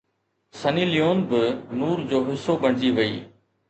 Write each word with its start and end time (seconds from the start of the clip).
سني 0.59 0.85
ليون 0.91 1.19
به 1.29 1.41
نور 1.81 1.97
جو 2.11 2.17
حصو 2.27 2.53
بڻجي 2.63 2.89
وئي 2.97 3.15